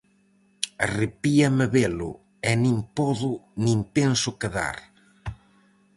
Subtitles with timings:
[0.03, 2.11] -Arrepíame velo,
[2.49, 3.31] e nin podo
[3.63, 4.77] nin penso quedar.